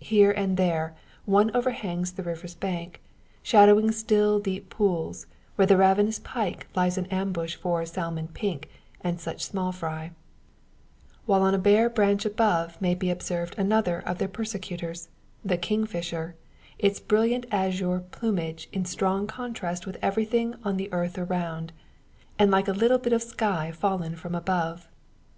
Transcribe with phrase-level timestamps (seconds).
[0.00, 0.96] Here and there,
[1.26, 3.02] one overhangs the river's bank,
[3.42, 8.70] shadowing still deep pools, where the ravenous pike lies in ambush for "salmon pink"
[9.02, 10.12] and such small fry;
[11.26, 15.08] while on a bare branch above may be observed another of their persecutors
[15.44, 16.34] the kingfisher
[16.78, 21.74] its brilliant azure plumage in strong contrast with everything on the earth around,
[22.38, 24.88] and like a bit of sky fallen from above.